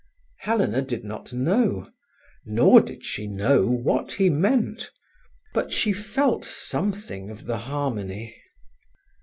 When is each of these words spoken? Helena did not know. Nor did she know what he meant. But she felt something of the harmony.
Helena 0.39 0.81
did 0.81 1.03
not 1.03 1.31
know. 1.31 1.85
Nor 2.43 2.81
did 2.81 3.05
she 3.05 3.27
know 3.27 3.67
what 3.67 4.13
he 4.13 4.31
meant. 4.31 4.89
But 5.53 5.71
she 5.71 5.93
felt 5.93 6.43
something 6.43 7.29
of 7.29 7.45
the 7.45 7.59
harmony. 7.69 8.35